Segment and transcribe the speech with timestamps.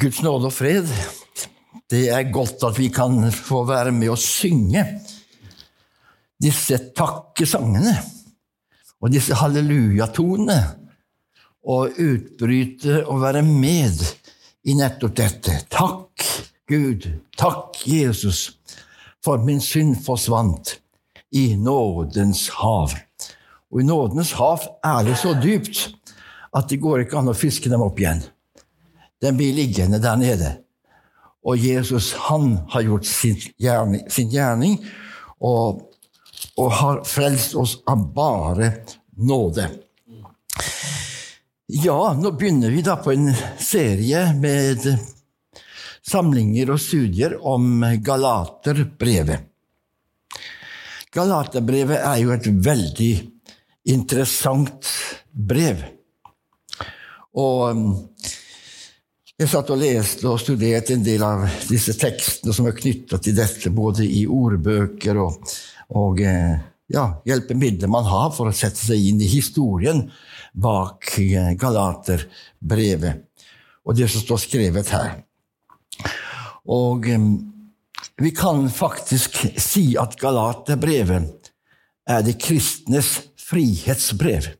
[0.00, 0.88] Guds nåde og fred.
[1.90, 4.84] Det er godt at vi kan få være med og synge
[6.40, 7.92] disse takkesangene
[9.00, 10.60] og disse hallelujatonene.
[11.68, 14.00] Og utbryte og være med
[14.64, 15.58] i nettopp dette.
[15.68, 16.24] Takk,
[16.64, 17.04] Gud.
[17.36, 18.56] Takk, Jesus,
[19.20, 20.78] for min synd forsvant
[21.36, 22.96] i nådens hav.
[23.68, 25.90] Og i nådens hav er det så dypt
[26.56, 28.24] at det går ikke an å fiske dem opp igjen.
[29.20, 30.50] Den blir liggende der nede.
[31.44, 34.76] Og Jesus han har gjort sin gjerning, sin gjerning
[35.40, 35.86] og,
[36.56, 38.72] og, har frelst oss av bare
[39.16, 39.68] nåde.
[41.70, 43.30] Ja, nå begynner vi da på en
[43.60, 44.84] serie med
[46.10, 49.46] samlinger og studier om Galaterbrevet.
[51.10, 53.12] Galaterbrevet er jo et veldig
[53.90, 54.90] interessant
[55.32, 55.80] brev.
[57.34, 58.09] Og
[59.40, 63.36] jeg satt og leste og studerte en del av disse tekstene som er knytta til
[63.38, 65.54] dette, både i ordbøker og,
[65.96, 66.58] og eh,
[66.92, 70.04] ja, hjelpemidler man har for å sette seg inn i historien
[70.52, 73.48] bak eh, Galaterbrevet
[73.88, 75.16] og det som står skrevet her.
[76.68, 77.28] Og eh,
[78.20, 81.52] vi kan faktisk si at Galaterbrevet
[82.10, 84.52] er det kristnes frihetsbrev.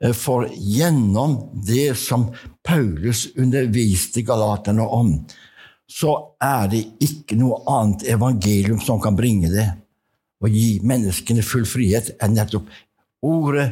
[0.00, 2.28] Eh, for gjennom det som
[2.64, 5.12] Paulus underviste galaterne om,
[5.86, 9.68] så er det ikke noe annet evangelium som kan bringe det.
[10.44, 12.66] og gi menneskene full frihet enn nettopp
[13.24, 13.70] ordet,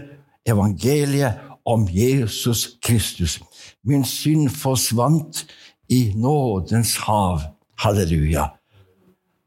[0.49, 3.37] evangeliet om Jesus Kristus.
[3.85, 5.45] Min synd forsvant
[5.93, 7.45] i nådens hav.
[7.85, 8.47] Halleluja.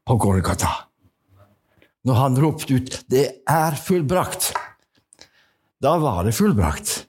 [0.06, 0.70] På Golgata.
[2.04, 4.52] Når han ropte ut 'Det er fullbrakt',
[5.82, 7.06] da var det fullbrakt.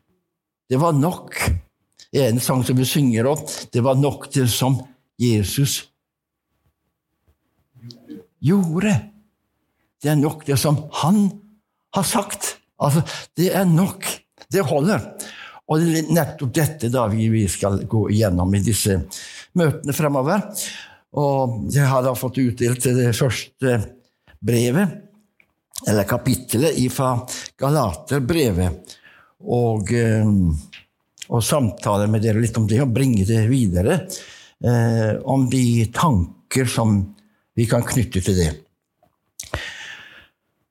[0.69, 1.35] Det var nok.
[2.11, 3.41] En sang som vi synger om,
[3.73, 4.79] det var nok det som
[5.17, 5.83] Jesus
[8.41, 8.93] gjorde.
[10.01, 11.27] Det er nok det som han
[11.93, 12.55] har sagt.
[12.81, 13.03] Altså,
[13.37, 14.05] det er nok.
[14.49, 15.03] Det holder.
[15.69, 18.95] Og det er nettopp dette da vi skal gå igjennom i disse
[19.59, 20.47] møtene fremover.
[21.19, 23.77] Og jeg har da fått utdelt det første
[24.39, 25.08] brevet
[25.87, 27.13] eller kapittelet fra
[27.59, 28.95] Galaterbrevet,
[29.39, 30.27] og, eh,
[31.29, 34.01] og samtale med dere litt om det, og bringe det videre.
[34.59, 37.15] Eh, om de tanker som
[37.55, 38.49] vi kan knytte til det.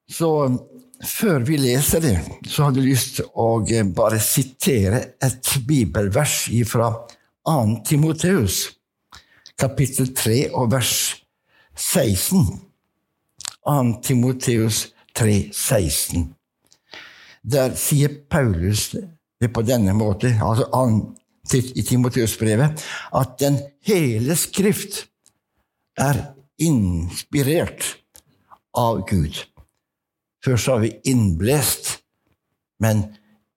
[0.08, 0.28] Så
[1.04, 2.16] før vi leser det,
[2.48, 6.90] så hadde jeg lyst til å eh, bare sitere et bibelvers fra
[7.48, 7.78] 2.
[7.88, 8.66] Timoteus,
[9.56, 10.94] kapittel 3 og vers
[11.78, 12.44] 16.
[13.64, 13.78] 2.
[14.04, 16.28] Timoteus 3, 16.
[17.42, 18.92] Der sier Paulus
[19.38, 20.68] det på denne måten, altså
[21.54, 22.82] i Timoteus-brevet,
[23.14, 25.06] at den hele Skrift
[25.98, 27.96] er inspirert
[28.76, 29.38] av Gud.
[30.44, 31.96] Først sa vi innblest,
[32.82, 33.08] men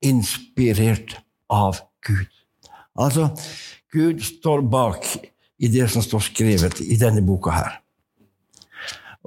[0.02, 1.20] inspirert
[1.52, 2.30] av Gud.
[2.98, 3.30] Altså,
[3.92, 5.06] Gud står bak
[5.62, 7.78] i det som står skrevet i denne boka her.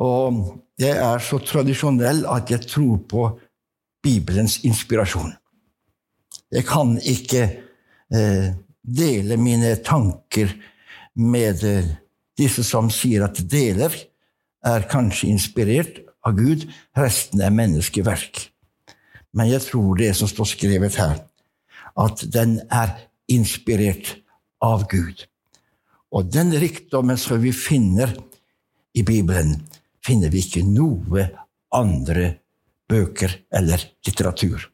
[0.02, 3.26] Og jeg er så tradisjonell at jeg tror på
[4.02, 5.32] Bibelens inspirasjon.
[6.52, 7.42] Jeg kan ikke
[8.14, 8.48] eh,
[8.82, 10.50] dele mine tanker
[11.14, 11.92] med eh,
[12.38, 13.94] disse som sier at deler
[14.64, 18.48] er kanskje inspirert av Gud, resten er menneskeverk.
[19.34, 21.20] Men jeg tror det som står skrevet her,
[21.94, 22.94] at den er
[23.30, 24.16] inspirert
[24.62, 25.26] av Gud.
[26.14, 28.14] Og den rikdommen som vi finner
[28.94, 29.58] i Bibelen,
[30.04, 31.28] finner vi ikke noe
[31.74, 32.30] andre
[32.90, 34.68] bøker eller litteratur.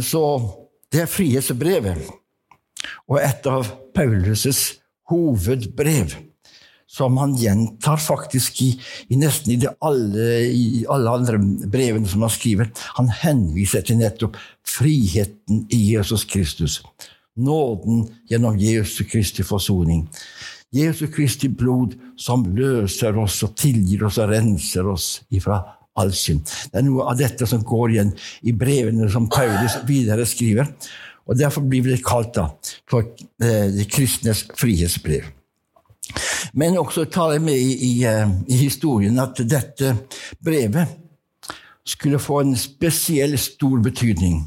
[0.00, 0.24] Så
[0.90, 2.10] det er frihetsbrevet,
[3.10, 4.76] og et av Paulus'
[5.10, 6.14] hovedbrev,
[6.90, 8.70] som han gjentar faktisk i,
[9.14, 11.38] i nesten i, alle, i, alle, andre
[11.70, 12.70] brevene som han skriver.
[12.98, 16.80] Han henviser til nettopp friheten i Jesus Kristus.
[17.38, 20.08] Nåden gjennom Jesus Kristi forsoning.
[20.70, 25.58] Jesu Kristi blod som løser oss og tilgir oss og renser oss ifra
[25.98, 26.46] all synd.
[26.70, 28.12] Det er noe av dette som går igjen
[28.46, 30.70] i brevene som Paulus videre skriver.
[31.26, 32.46] og Derfor blir det kalt da
[32.90, 33.02] for
[33.42, 35.26] eh, de kristnes frihetsbrev.
[36.58, 39.94] Men også tar jeg med i, i, eh, i historien at dette
[40.42, 40.96] brevet
[41.86, 44.42] skulle få en spesiell stor betydning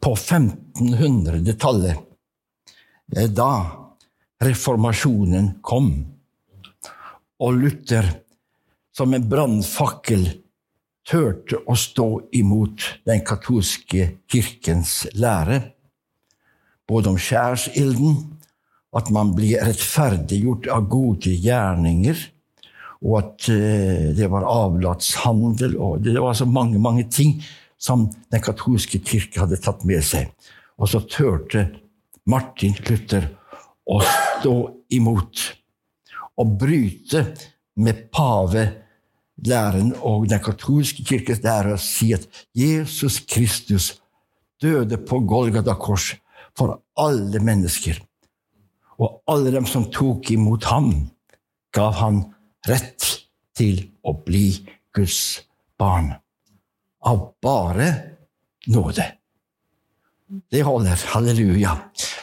[0.00, 1.96] på 1500-tallet.
[3.16, 3.79] Eh, da
[4.40, 5.90] reformasjonen kom,
[7.40, 8.06] og Luther
[8.96, 10.26] som en brannfakkel
[11.08, 15.76] turte å stå imot den katolske kirkens lære.
[16.90, 18.16] både om skjærsilden,
[18.98, 22.18] at man blir rettferdiggjort av gode gjerninger,
[23.06, 27.44] og at eh, det var avlatshandel og Det var så mange, mange ting
[27.78, 30.34] som den katolske kirke hadde tatt med seg.
[30.82, 31.68] Og så turte
[32.26, 33.30] Martin Luther
[33.90, 34.54] å stå
[34.94, 35.46] imot
[36.40, 37.24] og bryte
[37.80, 42.26] med pavelæren og den katolske kirkes lære og si at
[42.56, 43.92] Jesus Kristus
[44.62, 46.12] døde på Golgata kors
[46.56, 48.00] for alle mennesker.
[49.00, 50.90] Og alle dem som tok imot ham,
[51.72, 52.20] gav han
[52.68, 53.06] rett
[53.56, 54.60] til å bli
[54.92, 55.40] Guds
[55.80, 56.12] barn.
[57.08, 57.88] Av bare
[58.68, 59.06] nåde.
[60.52, 61.00] Det holder.
[61.14, 61.72] Halleluja.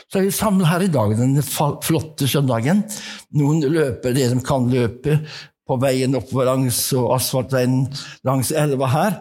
[0.07, 2.85] Så er vi samla her i dag, denne flotte søndagen.
[3.35, 5.19] Noen løper det de kan løpe
[5.67, 7.81] på veien oppover langs asfaltveien
[8.27, 9.17] langs elva her,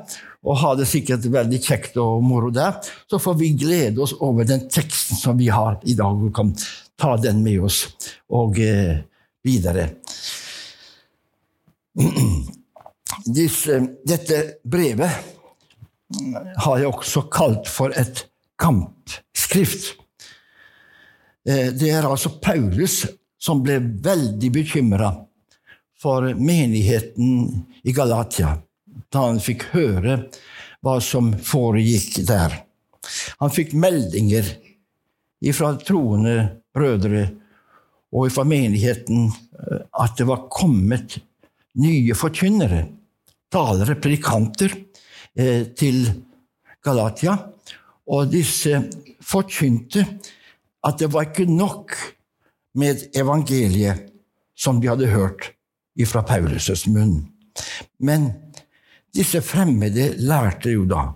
[0.47, 2.79] og har det sikkert veldig kjekt og moro der.
[3.11, 6.55] Så får vi glede oss over den teksten som vi har i dag, og kan
[6.97, 7.83] ta den med oss
[8.31, 9.03] og eh,
[9.45, 9.91] videre.
[13.27, 15.11] Disse, dette brevet
[16.63, 18.29] har jeg også kalt for et
[18.63, 19.97] kampskrift.
[21.47, 23.05] Eh, det er altså Paulus
[23.39, 25.13] som ble veldig bekymra
[26.01, 28.57] for menigheten i Galatia
[29.13, 30.19] da han fikk høre
[30.85, 32.53] hva som foregikk der.
[33.41, 34.49] Han fikk meldinger
[35.55, 36.37] fra troende
[36.75, 37.27] brødre
[38.17, 41.19] og fra menigheten eh, at det var kommet
[41.77, 42.87] nye forkynnere,
[43.53, 44.73] talere, predikanter,
[45.37, 46.07] eh, til
[46.85, 47.37] Galatia.
[48.07, 48.81] Og disse
[49.27, 50.07] forkynte
[50.87, 51.97] at det var ikke nok
[52.79, 54.07] med evangeliet
[54.57, 55.53] som de hadde hørt
[56.07, 57.27] fra Paulus' munn.
[57.99, 58.29] Men
[59.17, 61.09] disse fremmede lærte jo da,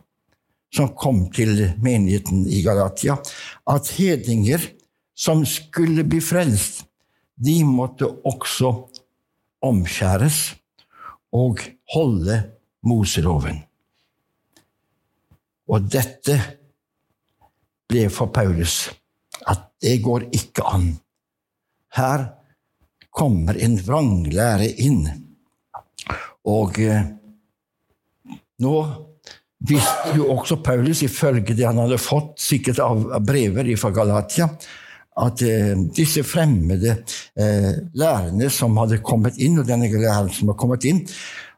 [0.73, 3.19] som kom til menigheten i Galatia,
[3.69, 4.63] at hedninger
[5.15, 6.87] som skulle bli frelst,
[7.37, 8.73] de måtte også
[9.65, 10.55] omskjæres
[11.33, 11.61] og
[11.93, 12.41] holde
[12.85, 13.61] Moseloven.
[15.69, 16.37] Og dette
[17.91, 18.89] ble for Paulus
[19.49, 20.91] at det går ikke an.
[21.97, 22.27] Her
[23.11, 25.05] kommer en vranglære inn.
[26.51, 27.09] Og eh,
[28.61, 28.75] nå
[29.69, 34.49] visste jo også Paulus, ifølge det han hadde fått sikkert av, brever fra Galatia,
[35.21, 36.95] at eh, disse fremmede
[37.37, 41.03] eh, lærerne som hadde kommet inn, og denne læren som hadde kommet inn,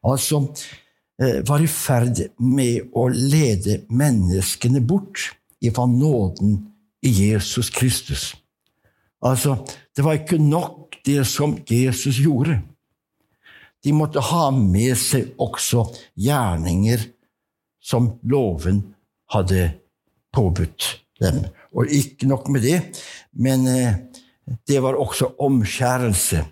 [0.03, 0.43] altså
[1.21, 5.31] eh, var i ferd med å lede menneskene bort
[5.63, 6.59] ifra nåden
[7.03, 8.33] i Jesus Kristus.
[9.23, 9.57] Altså,
[9.97, 12.61] det var ikke nok det som Jesus gjorde.
[13.85, 15.89] De måtte ha med seg også
[16.19, 17.03] gjerninger
[17.83, 18.83] som loven
[19.35, 19.73] hadde
[20.35, 21.43] påbudt dem.
[21.75, 22.79] Og ikke nok med det,
[23.33, 23.99] men eh,
[24.69, 26.45] det var også omskjærelse.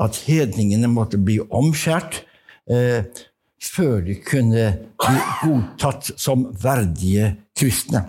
[0.00, 2.24] At hedningene måtte bli omskjært
[2.70, 3.04] eh,
[3.62, 4.64] før de kunne
[4.98, 8.08] bli godtatt som verdige kristne.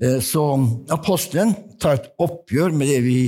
[0.00, 0.44] Eh, så
[0.92, 3.18] apostelen tar et oppgjør med det vi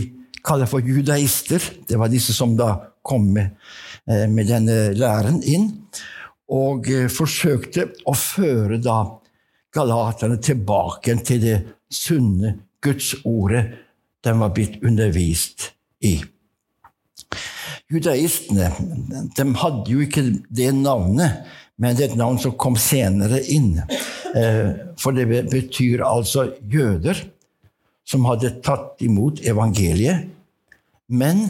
[0.45, 1.63] kaller for judaister.
[1.89, 2.75] Det var disse som da
[3.05, 3.57] kom med,
[4.09, 5.71] eh, med denne læren inn.
[6.49, 9.03] Og eh, forsøkte å føre da
[9.75, 11.59] galaterne tilbake til det
[11.91, 13.63] sunne Gudsordet
[14.25, 15.71] de var blitt undervist
[16.05, 16.19] i.
[17.89, 18.69] Judaistene
[19.37, 21.47] de hadde jo ikke det navnet,
[21.81, 23.81] men det er et navn som kom senere inn.
[24.35, 27.21] Eh, for det betyr altså jøder
[28.05, 30.27] som hadde tatt imot evangeliet,
[31.09, 31.45] men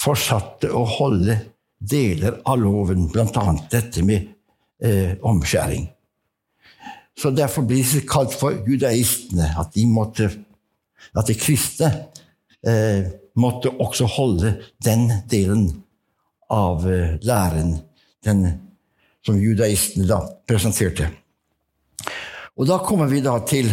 [0.00, 1.38] fortsatte å holde
[1.78, 3.44] deler av loven, bl.a.
[3.70, 4.28] dette med
[4.82, 5.88] eh, omskjæring.
[7.14, 10.30] Så Derfor blir det kalt for judaistene, at de måtte,
[11.14, 11.90] at de kristne
[12.66, 13.06] eh,
[13.38, 15.68] måtte også holde den delen
[16.52, 17.76] av eh, læren
[18.26, 18.46] den,
[19.24, 21.12] som judaistene da presenterte.
[22.54, 23.66] Og da kommer vi da til,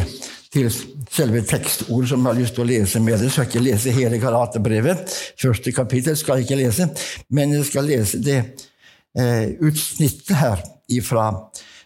[0.49, 0.69] til
[1.11, 3.29] selve tekstordet som jeg har lyst til å lese med dere.
[3.33, 5.13] Skal ikke lese hele Galaterbrevet.
[5.41, 6.89] Første kapittel skal jeg ikke lese,
[7.29, 10.65] men jeg skal lese det eh, utsnittet her
[11.05, 11.27] fra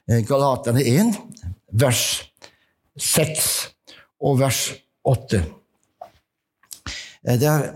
[0.08, 1.12] eh, Galaterne 1,
[1.76, 2.06] vers
[2.96, 3.52] 6
[4.24, 4.64] og vers
[5.04, 5.44] 8.
[7.28, 7.70] Eh, der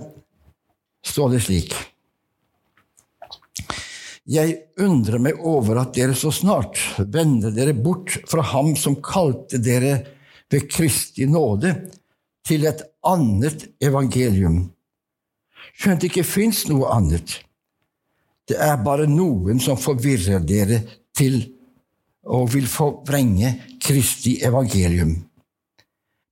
[1.03, 1.75] står det slik
[4.29, 6.77] jeg undrer meg over at dere så snart
[7.09, 9.95] vender dere bort fra ham som kalte dere
[10.50, 11.74] ved Kristi nåde,
[12.45, 14.63] til et annet evangelium.
[15.77, 17.36] Skjønt det ikke fins noe annet.
[18.50, 20.79] Det er bare noen som forvirrer dere
[21.13, 21.43] til
[22.29, 25.13] og vil forvrenge Kristi evangelium.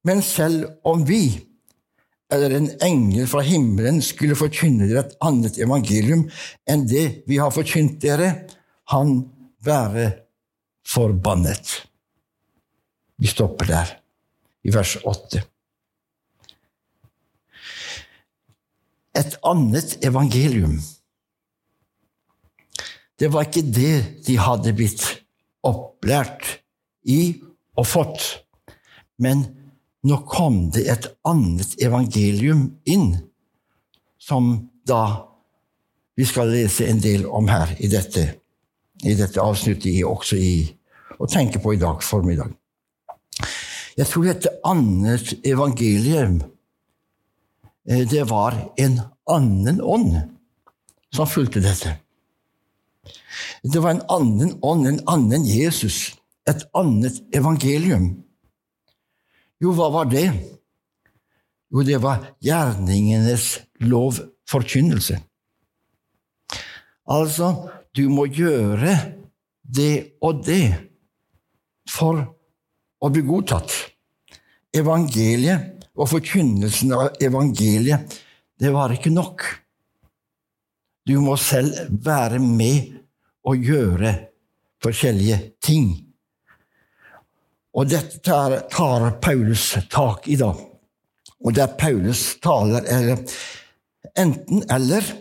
[0.07, 1.37] Men selv om vi
[2.33, 6.25] eller en engel fra himmelen skulle forkynne dere et annet evangelium
[6.67, 8.33] enn det vi har forkynt dere,
[8.91, 9.21] han
[9.63, 10.09] være
[10.87, 11.71] forbannet.
[13.17, 13.93] Vi stopper der,
[14.67, 15.41] i vers 8.
[19.17, 20.77] Et annet evangelium.
[23.17, 23.93] Det var ikke det
[24.27, 25.05] de hadde blitt
[25.65, 26.59] opplært
[27.09, 27.39] i
[27.77, 28.27] og fått,
[29.17, 29.47] men
[30.05, 33.15] nå kom det et annet evangelium inn,
[34.19, 35.27] som da
[36.17, 38.23] vi skal lese en del om her i dette,
[39.05, 40.53] i dette avsnittet, også i,
[41.17, 42.53] og tenke på i dag formiddag.
[43.97, 46.41] Jeg tror dette annet evangelium
[47.89, 48.99] eh, det var en
[49.29, 50.19] annen ånd
[51.13, 51.95] som fulgte dette.
[53.63, 56.15] Det var en annen ånd, en annen Jesus,
[56.49, 58.26] et annet evangelium.
[59.61, 60.27] Jo, hva var det?
[61.73, 65.17] Jo, det var gjerningenes lovforkynnelse.
[67.07, 67.51] Altså,
[67.95, 68.93] du må gjøre
[69.63, 70.75] det og det
[71.89, 72.21] for
[72.99, 73.73] å bli godtatt.
[74.75, 78.17] Evangeliet og forkynnelsen av evangeliet,
[78.57, 79.43] det var ikke nok.
[81.07, 82.97] Du må selv være med
[83.47, 84.13] og gjøre
[84.83, 86.06] forskjellige ting.
[87.77, 90.49] Og dette tar, Paulus tak i, da.
[91.45, 93.17] Og der Paulus taler, er
[94.17, 95.13] enten eller.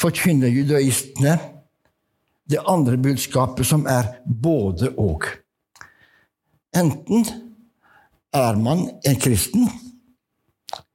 [0.00, 1.38] Forkynner judaistene
[2.50, 5.24] det andre budskapet, som er både og.
[6.76, 7.24] Enten
[8.34, 9.68] er man en kristen,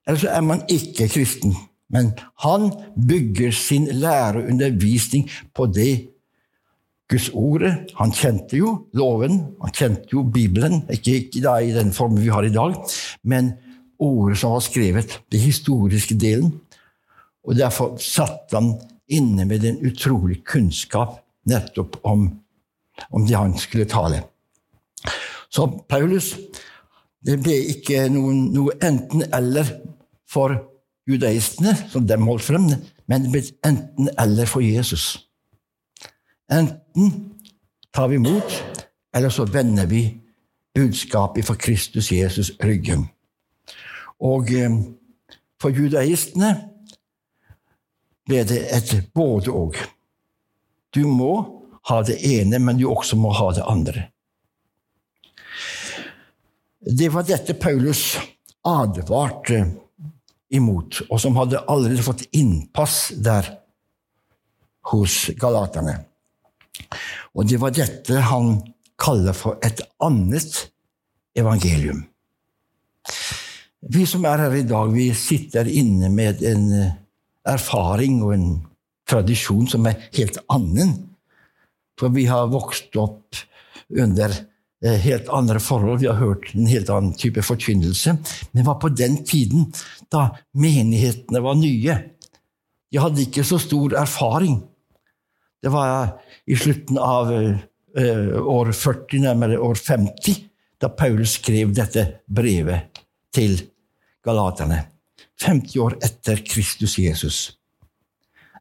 [0.06, 1.56] eller så er man ikke kristen.
[1.90, 2.12] Men
[2.44, 2.70] han
[3.08, 6.09] bygger sin lære og undervisning på det
[7.10, 7.90] Guds ordet.
[7.98, 12.32] Han kjente jo loven, han kjente jo Bibelen, ikke, ikke da i den formen vi
[12.34, 12.78] har i dag,
[13.24, 13.54] men
[14.00, 16.54] ordet som var skrevet, den historiske delen.
[17.44, 18.76] Og Derfor satt han
[19.10, 22.28] inne med en utrolig kunnskap nettopp om,
[23.10, 24.22] om det han skulle tale.
[25.50, 26.36] Så Paulus
[27.26, 29.68] det ble ikke noen, noe enten-eller
[30.30, 30.56] for
[31.10, 32.70] judaistene, som de holdt frem,
[33.10, 35.29] men det ble enten-eller for Jesus.
[36.52, 37.36] Enten
[37.94, 38.64] tar vi imot,
[39.16, 40.20] eller så vender vi
[40.76, 43.08] budskapet for Kristus Jesus ryggen.
[44.20, 44.80] Og eh,
[45.62, 46.54] for judaistene
[48.30, 49.78] ble det et både-og.
[50.96, 51.34] Du må
[51.90, 54.08] ha det ene, men du også må ha det andre.
[56.80, 58.18] Det var dette Paulus
[58.66, 59.64] advarte
[60.50, 63.50] imot, og som hadde allerede fått innpass der
[64.90, 66.09] hos galaterne.
[67.36, 68.58] Og det var dette han
[69.00, 70.66] kaller for et annet
[71.38, 72.04] evangelium.
[73.80, 76.96] Vi som er her i dag, vi sitter inne med en eh,
[77.48, 78.50] erfaring og en
[79.10, 80.98] tradisjon som er helt annen.
[82.00, 83.40] For vi har vokst opp
[83.96, 84.34] under
[84.84, 86.02] eh, helt andre forhold.
[86.04, 88.18] Vi har hørt en helt annen type forkynnelse.
[88.52, 89.70] Men det var på den tiden
[90.12, 91.98] da menighetene var nye.
[92.90, 94.60] De hadde ikke så stor erfaring.
[95.62, 100.46] Det var i slutten av uh, år 40, nærmere år 50,
[100.80, 103.02] da Paulus skrev dette brevet
[103.36, 103.58] til
[104.26, 104.86] galaterne.
[105.44, 107.40] 50 år etter Kristus Jesus.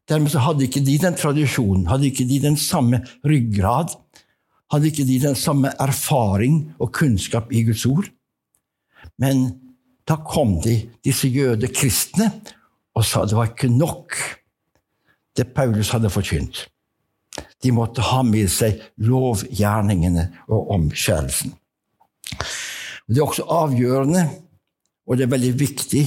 [0.09, 3.93] Dermed hadde ikke de den tradisjonen, hadde ikke de den samme ryggrad,
[4.73, 8.09] hadde ikke de den samme erfaring og kunnskap i Guds ord.
[9.21, 9.51] Men
[10.09, 12.31] da kom de, disse jødekristne,
[12.97, 14.17] og sa det var ikke nok,
[15.37, 16.65] det Paulus hadde forkynt.
[17.63, 21.53] De måtte ha med seg lovgjerningene og omskjærelsen.
[23.09, 24.27] Det er også avgjørende,
[25.09, 26.03] og det er veldig viktig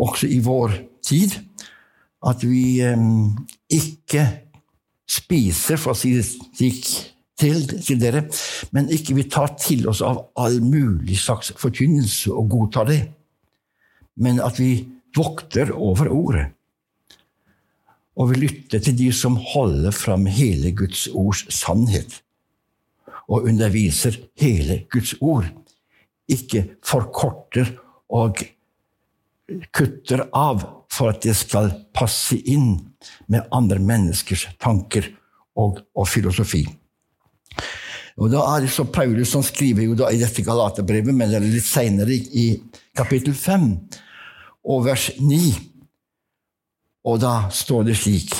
[0.00, 1.36] også i vår tid,
[2.24, 3.34] at vi um,
[3.68, 4.24] ikke
[5.04, 6.86] spiser, for å si det slik
[7.38, 8.24] til, til, dere,
[8.72, 13.00] men ikke vi tar til oss av all mulig slags forkynnelse og godtar det,
[14.16, 14.78] men at vi
[15.14, 16.48] vokter over ordet
[18.14, 22.20] og vi lytter til de som holder fram hele Guds ords sannhet,
[23.28, 25.48] og underviser hele Guds ord,
[26.28, 27.74] ikke forkorter
[28.12, 28.40] og
[29.74, 32.76] kutter av for at det skal passe inn
[33.32, 35.10] med andre menneskers tanker
[35.58, 36.64] og, og filosofi.
[38.14, 41.40] Og Da er det så Paulus som skriver jo da i dette Galaterbrevet, men det
[41.40, 42.60] er litt seinere, i
[42.96, 43.70] kapittel 5
[44.70, 45.40] og vers 9.
[47.04, 48.32] Og da står det slik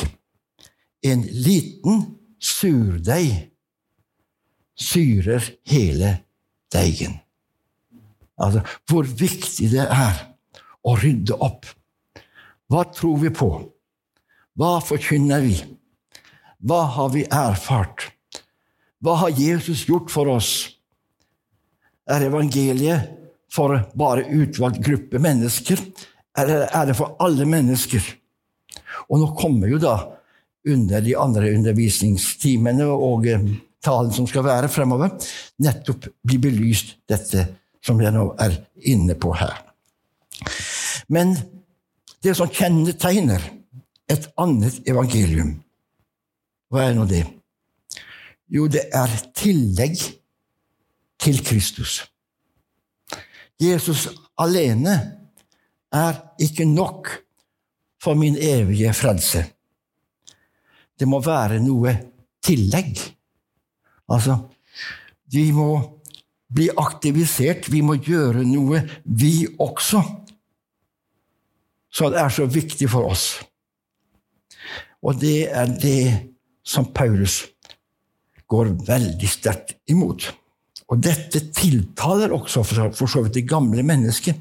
[1.04, 2.06] En liten
[2.40, 3.50] surdeig
[4.74, 6.14] syrer hele
[6.72, 7.18] deigen.
[8.40, 10.22] Altså, hvor viktig det er
[10.84, 11.68] å rydde opp.
[12.72, 13.50] Hva tror vi på?
[14.58, 15.58] Hva forkynner vi?
[16.64, 18.08] Hva har vi erfart?
[19.04, 20.52] Hva har Jesus gjort for oss?
[22.08, 23.12] Er evangeliet
[23.52, 25.80] for bare utvalgt gruppe mennesker,
[26.36, 28.02] eller er det for alle mennesker?
[29.10, 29.96] Og nå kommer jo da
[30.64, 33.44] under de andre undervisningstimene og eh,
[33.84, 35.12] talen som skal være fremover,
[35.60, 37.44] nettopp bli belyst dette
[37.84, 38.56] som jeg nå er
[38.88, 39.58] inne på her.
[41.12, 41.34] Men
[42.24, 43.44] det som kjennetegner
[44.08, 45.58] et annet evangelium,
[46.72, 47.24] hva er nå det?
[48.48, 50.00] Jo, det er tillegg
[51.20, 52.02] til Kristus.
[53.60, 54.08] Jesus
[54.40, 54.96] alene
[55.94, 57.12] er ikke nok
[58.04, 59.44] for min evige frelse.
[60.98, 61.94] Det må være noe
[62.44, 63.00] tillegg.
[64.12, 64.36] Altså,
[65.32, 65.70] vi må
[66.54, 70.02] bli aktivisert, vi må gjøre noe, vi også.
[71.94, 73.26] Så det er så viktig for oss.
[75.04, 76.04] Og det er det
[76.64, 77.42] som Paulus
[78.50, 80.28] går veldig sterkt imot.
[80.92, 84.36] Og dette tiltaler også for så vidt det gamle mennesket.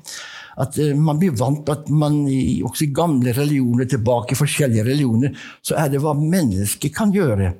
[0.62, 2.24] At eh, man blir vant til at man
[2.66, 7.54] også i gamle religioner, tilbake i forskjellige religioner, så er det hva mennesket kan gjøre,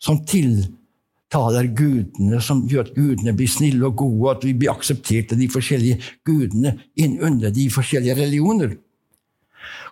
[0.00, 5.34] som tiltaler gudene, som gjør at gudene blir snille og gode, at vi blir akseptert
[5.34, 8.78] av de forskjellige gudene inn under de forskjellige religioner.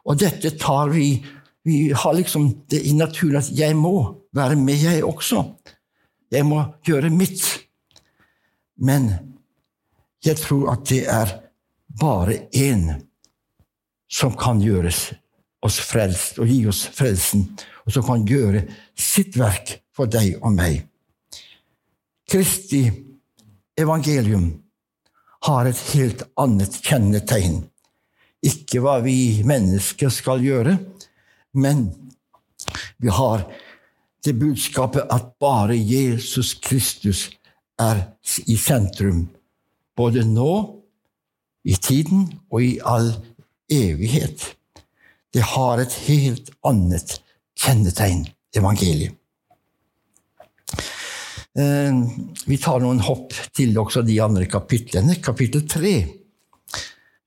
[0.07, 1.11] Og dette tar vi
[1.69, 5.43] Vi har liksom det i naturen at jeg må være med, jeg også.
[6.33, 7.43] Jeg må gjøre mitt.
[8.79, 9.11] Men
[10.25, 11.35] jeg tror at det er
[12.01, 12.91] bare én
[14.09, 15.09] som kan gjøres
[15.65, 17.45] oss frelst og gi oss frelsen,
[17.85, 18.63] og som kan gjøre
[18.99, 20.85] sitt verk for deg og meg.
[22.29, 22.85] Kristi
[23.79, 24.51] evangelium
[25.49, 27.63] har et helt annet kjennetegn.
[28.45, 30.77] Ikke hva vi mennesker skal gjøre,
[31.59, 31.89] men
[32.99, 33.47] vi har
[34.25, 37.29] det budskapet at bare Jesus Kristus
[37.81, 38.03] er
[38.47, 39.29] i sentrum,
[39.97, 40.78] både nå,
[41.69, 43.13] i tiden og i all
[43.71, 44.55] evighet.
[45.35, 47.19] Det har et helt annet
[47.59, 48.25] kjennetegn,
[48.57, 49.15] evangeliet.
[51.59, 51.95] Eh,
[52.47, 55.19] vi tar noen hopp til også de andre kapitlene.
[55.21, 55.95] Kapittel 3,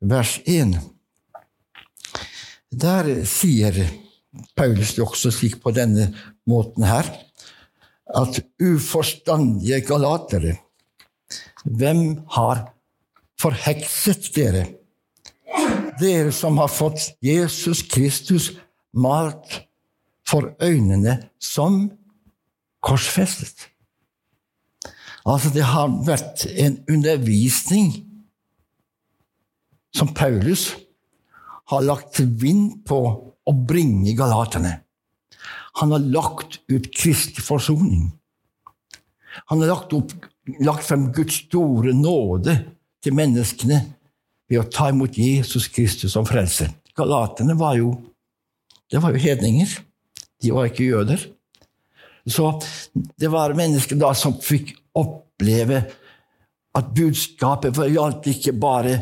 [0.10, 0.78] vers 1.
[2.72, 3.76] Der sier
[4.56, 6.08] Paulus også slik på denne
[6.48, 7.10] måten her
[8.12, 10.56] at uforstandige galatere,
[11.64, 12.64] hvem har
[13.42, 14.66] forhekset dere?
[16.00, 18.52] Dere som har fått Jesus Kristus
[18.94, 19.62] malt
[20.28, 21.90] for øynene som
[22.82, 23.68] korsfestet.
[25.26, 27.92] Altså, det har vært en undervisning
[29.94, 30.72] som Paulus
[31.70, 33.02] har lagt vind på
[33.46, 34.80] å bringe galaterne.
[35.80, 38.10] Han har lagt ut kristelig forsoning.
[39.48, 40.12] Han har lagt, opp,
[40.60, 42.58] lagt frem Guds store nåde
[43.02, 43.82] til menneskene
[44.50, 46.72] ved å ta imot Jesus Kristus som frelser.
[46.98, 47.96] Galaterne var jo
[48.92, 49.72] det var jo hedninger.
[50.44, 51.22] De var ikke jøder.
[52.28, 52.50] Så
[52.92, 55.80] det var mennesker da som fikk oppleve
[56.76, 58.98] at budskapet gjaldt ikke bare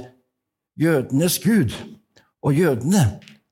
[0.80, 1.74] jødenes gud
[2.46, 3.04] og jødene.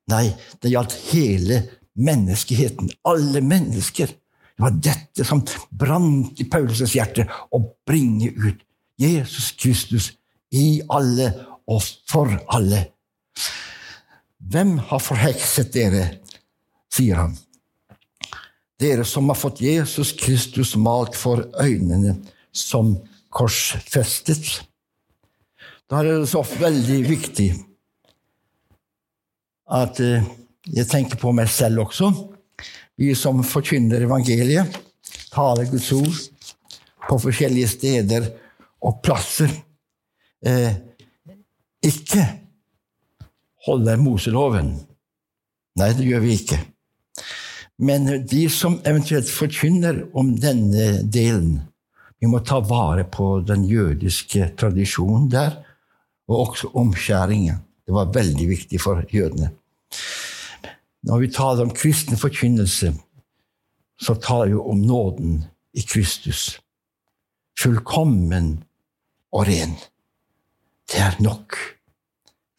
[0.08, 0.30] Nei,
[0.62, 1.64] det gjaldt hele
[1.98, 4.14] menneskeheten, alle mennesker.
[4.14, 8.64] Det var dette som brant i Paulus' hjerte, å bringe ut
[8.98, 10.14] Jesus Kristus
[10.54, 11.32] i alle
[11.68, 12.86] og for alle.
[14.38, 16.06] Hvem har forhekset dere,
[16.94, 17.36] sier han.
[18.80, 22.16] Dere som har fått Jesus Kristus malt for øynene
[22.54, 22.94] som
[23.34, 24.62] korsfestet.
[25.90, 27.50] Da er det så veldig viktig
[29.68, 30.26] at eh,
[30.68, 32.12] jeg tenker på meg selv også.
[32.98, 34.78] Vi som forkynner evangeliet,
[35.32, 36.22] taler Guds ord
[37.08, 38.30] på forskjellige steder
[38.84, 39.52] og plasser.
[40.46, 40.74] Eh,
[41.82, 42.26] ikke
[43.68, 44.74] holder Moseloven.
[45.78, 46.60] Nei, det gjør vi ikke.
[47.78, 51.60] Men de som eventuelt forkynner om denne delen,
[52.18, 55.60] vi må ta vare på den jødiske tradisjonen der,
[56.28, 57.62] og også omskjæringen.
[57.86, 59.52] Det var veldig viktig for jødene.
[61.08, 62.92] Når vi taler om kristen forkynnelse,
[64.02, 65.38] så taler vi om nåden
[65.78, 66.58] i Kristus.
[67.60, 68.58] Fullkommen
[69.32, 69.78] og ren.
[70.88, 71.56] Det er nok.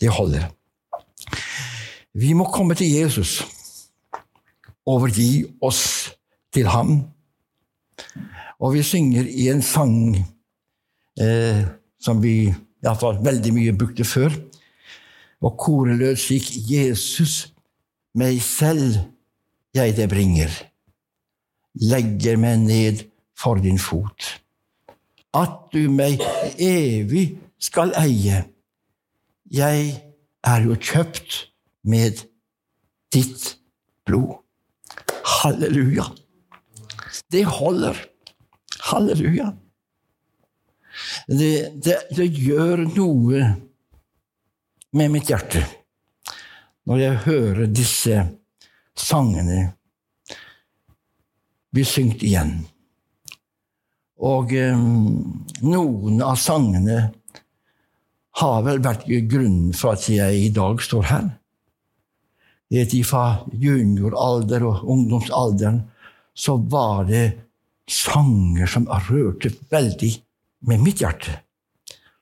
[0.01, 0.51] Det holder.
[2.15, 3.43] Vi må komme til Jesus,
[4.87, 6.11] overgi oss
[6.53, 7.03] til ham.
[8.59, 10.17] Og vi synger i en sang
[11.21, 11.63] eh,
[12.01, 12.49] som vi
[12.83, 14.35] iallfall veldig mye brukte før.
[15.41, 17.53] Og koret lød slik Jesus,
[18.19, 18.99] meg selv
[19.75, 20.51] jeg det bringer,
[21.75, 23.05] legger meg ned
[23.39, 24.33] for din fot.
[25.35, 26.19] At du meg
[26.59, 28.43] evig skal eie.
[29.51, 29.95] Jeg
[30.47, 31.39] er jo kjøpt
[31.89, 32.23] med
[33.15, 33.55] ditt
[34.07, 34.39] blod.
[35.39, 36.07] Halleluja.
[37.33, 37.97] Det holder.
[38.91, 39.53] Halleluja.
[41.29, 41.53] Det,
[41.85, 43.43] det, det, gjør noe
[44.99, 45.61] med mitt hjerte
[46.89, 48.23] når jeg hører disse
[48.99, 49.61] sangene
[51.71, 52.55] bli syngt igjen.
[54.19, 57.11] Og um, noen av sangene
[58.39, 61.29] har vel vært grunnen for at jeg i dag står her.
[62.69, 65.81] Det at fra junioralder og ungdomsalderen
[66.37, 67.27] så var det
[67.89, 70.11] sanger som rørte veldig
[70.69, 71.39] med mitt hjerte.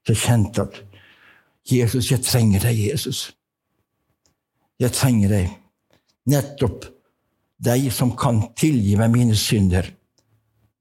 [0.07, 0.83] Så jeg kjente at
[1.67, 3.33] Jesus, jeg trenger deg, Jesus.
[4.79, 5.51] Jeg trenger deg.
[6.31, 6.87] Nettopp
[7.67, 9.89] deg som kan tilgi meg mine synder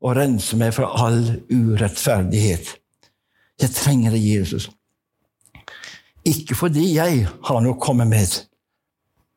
[0.05, 2.75] og rense meg fra all urettferdighet.
[3.61, 4.69] Jeg trenger deg, Jesus.
[6.25, 8.31] Ikke fordi jeg har noe å komme med,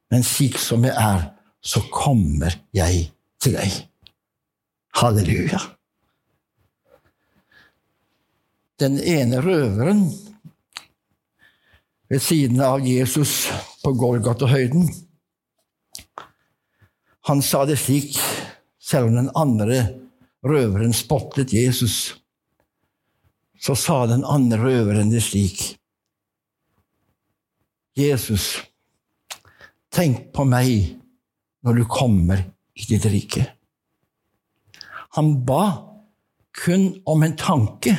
[0.09, 1.27] men slik som jeg er,
[1.61, 3.11] så kommer jeg
[3.43, 3.75] til deg.
[4.97, 5.61] Halleluja.
[8.79, 10.07] Den ene røveren
[12.09, 13.51] ved siden av Jesus
[13.83, 14.87] på Golgata-høyden,
[17.29, 18.17] han sa det slik,
[18.81, 19.83] selv om den andre
[20.47, 22.15] røveren spottet Jesus,
[23.61, 25.75] så sa den andre røveren det slik.
[27.99, 28.61] Jesus,
[29.91, 30.95] tenk på meg
[31.67, 32.45] når du kommer
[32.79, 33.43] i ditt rike.
[35.19, 35.65] Han ba
[36.55, 37.97] kun om en tanke,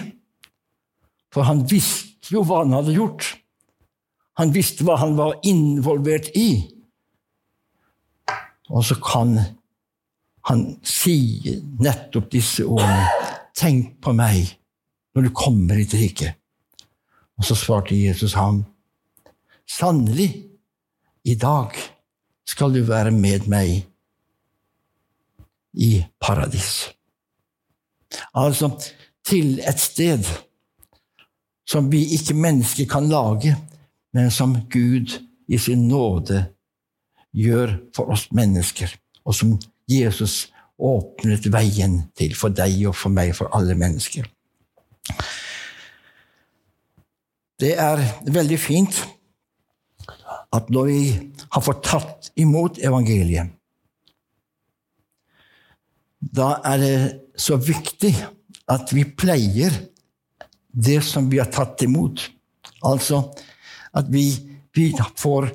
[1.33, 3.27] for han visste jo hva han hadde gjort.
[4.39, 6.63] Han visste hva han var involvert i.
[8.71, 9.35] Og så kan
[10.47, 11.19] han si
[11.83, 13.09] nettopp disse ordene.
[13.57, 14.55] Tenk på meg
[15.11, 16.33] når du kommer i ditt rike.
[17.39, 18.63] Og så svarte Jesus ham.
[19.69, 20.45] Sannelig,
[21.23, 21.75] i dag
[22.47, 23.83] skal du være med meg
[25.77, 26.89] i paradis.
[28.33, 28.71] Altså
[29.25, 30.25] til et sted
[31.69, 33.53] som vi ikke mennesker kan lage,
[34.13, 36.47] men som Gud i sin nåde
[37.37, 38.89] gjør for oss mennesker,
[39.25, 39.53] og som
[39.89, 40.47] Jesus
[40.79, 44.25] åpnet veien til for deg og for meg, for alle mennesker.
[47.59, 49.03] Det er veldig fint
[50.55, 51.01] at når vi
[51.53, 53.53] har fått tatt imot evangeliet,
[56.19, 56.97] da er det
[57.39, 58.11] så viktig
[58.69, 59.75] at vi pleier
[60.69, 62.25] det som vi har tatt imot.
[62.85, 63.21] Altså
[63.95, 64.27] at vi,
[64.75, 65.49] vi får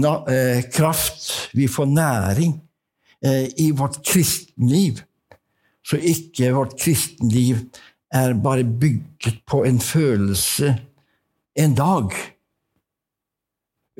[0.00, 2.56] na, eh, kraft, vi får næring
[3.24, 5.02] eh, i vårt kristenliv.
[5.82, 7.62] Så ikke vårt kristenliv
[8.12, 10.74] er bare bygget på en følelse
[11.58, 12.14] en dag,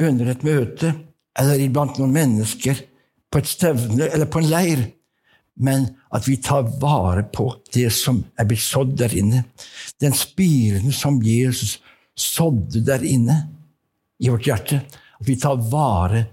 [0.00, 0.94] under et møte
[1.38, 2.86] eller iblant noen mennesker,
[3.30, 4.80] på et stevne eller på en leir
[5.60, 9.44] men at vi tar vare på det som er blitt sådd der inne.
[10.00, 11.78] Den spiren som Jesus
[12.16, 13.36] sådde der inne
[14.20, 14.80] i vårt hjerte.
[15.20, 16.24] At vi tar vare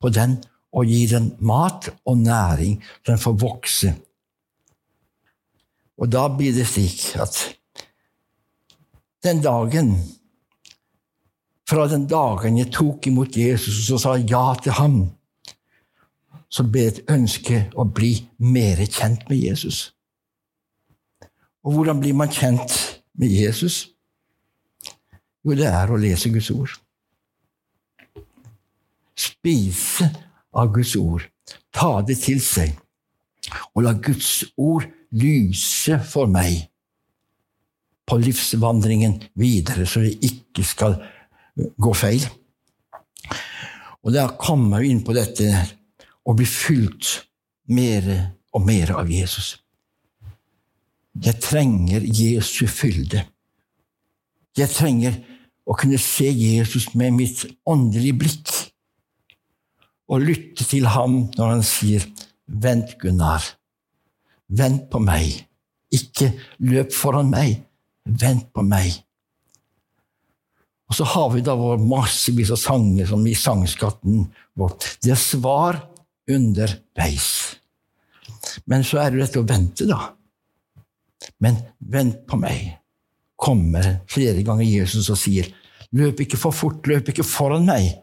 [0.00, 0.38] på den
[0.72, 3.92] og gir den mat og næring, så den får vokse.
[6.00, 7.36] Og da blir det slik at
[9.24, 9.92] den dagen
[11.70, 14.96] Fra den dagen jeg tok imot Jesus og sa ja til ham,
[16.50, 19.92] så ble det et ønske å bli mer kjent med Jesus.
[21.62, 22.74] Og hvordan blir man kjent
[23.14, 23.84] med Jesus?
[25.46, 26.74] Jo, det er å lese Guds ord.
[29.14, 30.08] Spise
[30.50, 31.28] av Guds ord.
[31.70, 32.74] Ta det til seg.
[33.76, 36.66] Og la Guds ord lyse for meg
[38.10, 40.98] på livsvandringen videre, så jeg ikke skal
[41.78, 42.24] gå feil.
[44.00, 45.48] Og da kommer jeg inn på dette
[46.24, 47.10] og bli fylt
[47.70, 48.06] mer
[48.56, 49.58] og mer av Jesus.
[51.20, 53.24] Jeg trenger Jesu fylde.
[54.56, 55.18] Jeg trenger
[55.66, 58.54] å kunne se Jesus med mitt åndelige blikk
[60.10, 62.06] og lytte til ham når han sier,
[62.50, 63.44] 'Vent, Gunnar.
[64.48, 65.46] Vent på meg.
[65.94, 67.62] Ikke løp foran meg.
[68.04, 69.04] Vent på meg.'
[70.90, 74.24] Og så har vi da vår massevis av sanger som i sangskatten
[74.58, 74.74] vår.
[74.98, 75.78] Det er svar
[76.30, 77.28] underveis.
[78.66, 80.10] Men så er det dette å vente, da.
[81.38, 82.76] Men vent på meg.
[83.40, 85.46] kommer flere ganger Jesus og sier,
[85.96, 87.96] 'Løp ikke for fort, løp ikke foran meg,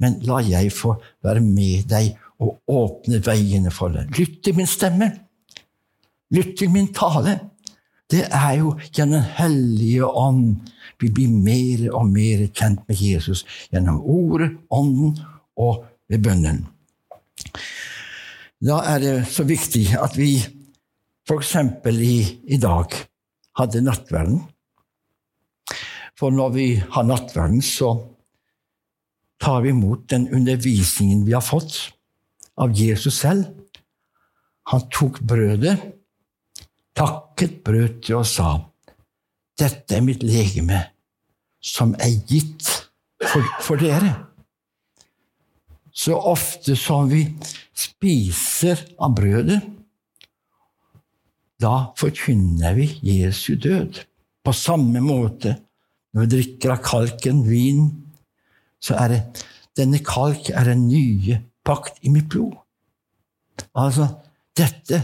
[0.00, 4.66] men la jeg få være med deg og åpne veiene for deg.' Lytt til min
[4.66, 5.12] stemme.
[6.34, 7.38] Lytt til min tale.
[8.10, 13.44] Det er jo gjennom Den hellige ånd vi blir mer og mer kjent med Jesus.
[13.72, 15.18] Gjennom ordet, ånden
[15.56, 16.62] og ved bønnen.
[18.64, 20.38] Da er det så viktig at vi
[21.28, 21.54] f.eks.
[21.90, 22.16] I,
[22.54, 22.94] i dag
[23.58, 24.40] hadde nattverden.
[26.18, 27.96] For når vi har nattverden, så
[29.42, 31.76] tar vi imot den undervisningen vi har fått
[32.60, 33.48] av Jesus selv.
[34.70, 35.76] Han tok brødet,
[36.96, 38.58] takket brød til og sa,
[39.58, 40.80] 'Dette er mitt legeme,
[41.62, 42.66] som er gitt
[43.22, 44.26] for, for dere.'
[45.94, 47.22] Så ofte som vi
[47.74, 49.60] spiser av brødet,
[51.62, 54.02] da forkynner vi Jesu død.
[54.44, 55.54] På samme måte
[56.14, 57.86] når vi drikker av kalken vin,
[58.82, 59.20] så er det
[59.78, 62.54] denne kalk er den nye pakt i mitt blod.
[63.74, 64.06] Altså,
[64.54, 65.00] dette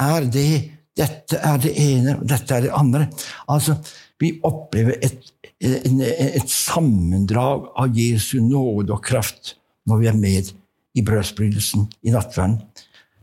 [0.00, 3.06] er det, dette er det ene, og dette er det andre.
[3.48, 3.76] Altså,
[4.20, 9.54] vi opplever et, et, et sammendrag av Jesu nåde og kraft
[9.88, 10.50] når vi er med
[10.94, 12.58] i brødsbrytelsen i nattverden.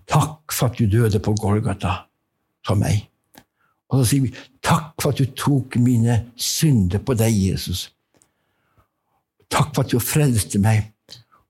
[0.08, 2.08] Takk for at du døde på Golgata
[2.66, 3.04] for meg.
[3.92, 7.88] Og så sier vi takk for at du tok mine synder på deg, Jesus.
[9.52, 10.90] Takk for at du frelste meg,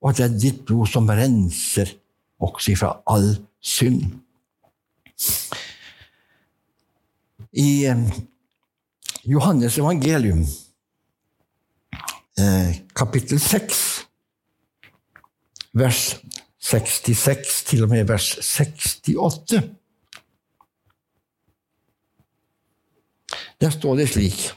[0.02, 1.96] og at det er ditt blod som renser
[2.44, 3.32] også ifra all
[3.63, 4.04] synd.
[7.58, 7.89] I
[9.26, 10.46] Johannes evangelium,
[12.38, 14.08] eh, kapittel 6,
[15.74, 16.20] vers
[16.60, 19.62] 66 til og med vers 68
[23.62, 24.52] Der står det slik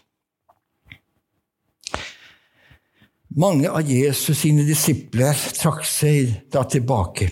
[3.30, 7.30] Mange av Jesus sine disipler trakk seg da tilbake.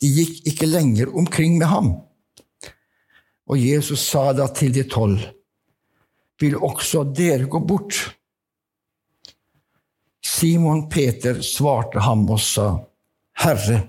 [0.00, 1.90] De gikk ikke lenger omkring med ham.
[3.50, 5.22] Og Jesus sa da til de tolv,
[6.40, 7.98] vil også dere gå bort?
[10.22, 12.68] Simon Peter svarte ham og sa,
[13.42, 13.80] Herre,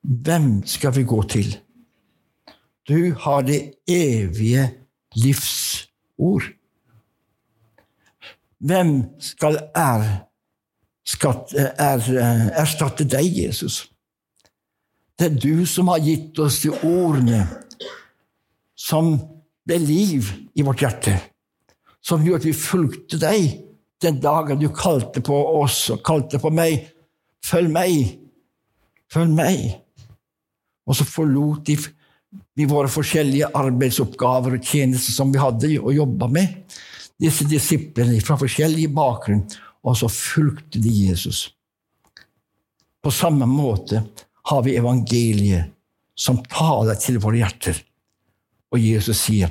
[0.00, 1.52] hvem skal vi gå til?
[2.88, 3.60] Du har det
[3.90, 4.70] evige
[5.18, 6.46] livsord.
[8.58, 10.06] Hvem skal er,
[11.78, 12.08] er,
[12.56, 13.84] erstatte deg, Jesus?
[15.18, 17.44] Det er du som har gitt oss de ordene
[18.86, 19.16] som
[19.66, 21.16] ble liv i vårt hjerte,
[22.04, 23.48] som gjorde at vi fulgte deg
[24.02, 26.84] den dagen du kalte på oss og kalte på meg.
[27.44, 28.16] Følg meg!
[29.12, 29.64] Følg meg!
[30.86, 31.78] Og så forlot de
[32.60, 36.76] i våre forskjellige arbeidsoppgaver og tjenester som vi hadde og jobba med.
[37.16, 39.46] Disse disiplene fra forskjellige bakgrunn,
[39.86, 41.46] og så fulgte de Jesus.
[43.02, 44.02] På samme måte
[44.50, 45.72] har vi evangeliet
[46.16, 47.78] som taler til våre hjerter.
[48.72, 49.48] Og Jesus sier,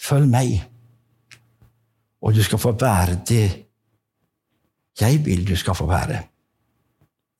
[0.00, 0.64] 'Følg meg,
[2.22, 3.66] og du skal få være det
[5.00, 6.26] jeg vil du skal få være.'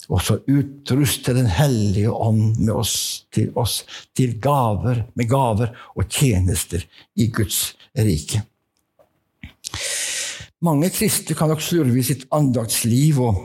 [0.09, 3.85] Og så utruster Den hellige ånd med oss til, oss
[4.17, 6.83] til gaver, med gaver og tjenester
[7.17, 8.43] i Guds rike.
[10.61, 13.39] Mange kristne kan nok slurve i sitt andaktsliv, og,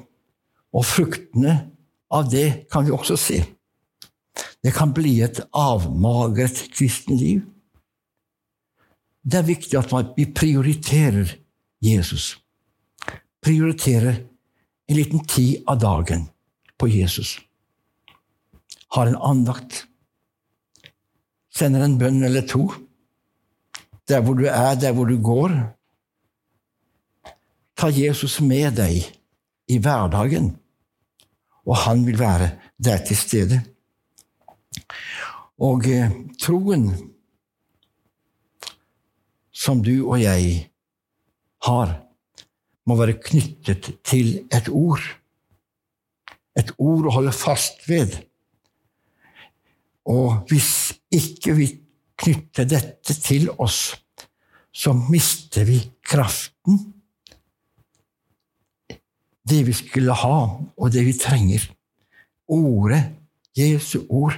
[0.73, 1.53] og fruktene
[2.11, 3.39] av det kan vi også se.
[4.63, 7.43] Det kan bli et avmagret kristenliv.
[9.25, 11.31] Det er viktig at vi prioriterer
[11.81, 12.35] Jesus.
[13.41, 14.21] Prioriterer
[14.88, 16.27] en liten tid av dagen
[16.77, 17.39] på Jesus.
[18.93, 19.85] Har en andakt.
[21.55, 22.67] Sender en bønn eller to.
[24.05, 25.55] Der hvor du er, der hvor du går.
[27.75, 29.01] Ta Jesus med deg
[29.67, 30.53] i hverdagen,
[31.65, 33.57] og han vil være der til stede.
[35.59, 37.14] Og eh, troen
[39.55, 40.65] som du og jeg
[41.65, 41.93] har,
[42.85, 45.01] må være knyttet til et ord
[46.55, 48.15] et ord å holde fast ved.
[50.07, 51.69] Og hvis ikke vi
[52.21, 53.95] knytter dette til oss,
[54.75, 56.79] så mister vi kraften.
[59.45, 60.37] Det vi skulle ha,
[60.75, 61.67] og det vi trenger.
[62.51, 63.03] Ordet,
[63.55, 64.35] Jesu ord,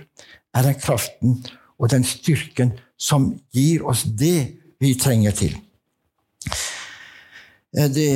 [0.54, 1.40] er den kraften
[1.78, 5.58] og den styrken som gir oss det vi trenger til.
[7.72, 8.08] Det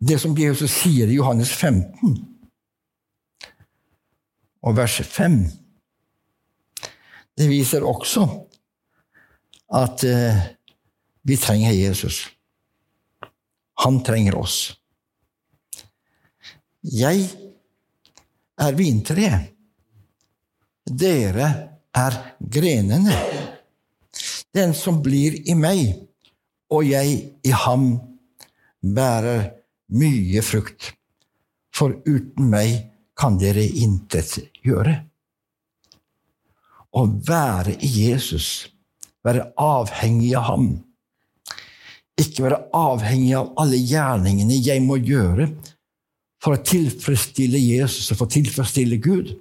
[0.00, 2.14] det som Jesus sier i Johannes 15
[4.64, 5.36] og vers 5,
[7.36, 8.24] det viser også
[9.76, 10.40] at eh,
[11.28, 12.22] vi trenger Jesus.
[13.84, 14.56] Han trenger oss.
[16.80, 17.28] Jeg
[18.60, 19.52] er vintreet.
[20.90, 21.50] Dere
[21.92, 23.20] er grenene.
[24.54, 25.94] Den som blir i meg,
[26.70, 27.92] og jeg i ham,
[28.80, 29.50] bærer
[29.94, 30.92] mye frukt.
[31.74, 34.96] For uten meg kan dere intet gjøre.
[36.90, 38.70] Å være i Jesus,
[39.22, 40.70] være avhengig av ham,
[42.20, 45.46] ikke være avhengig av alle gjerningene jeg må gjøre
[46.42, 49.32] for å tilfredsstille Jesus og for å tilfredsstille Gud.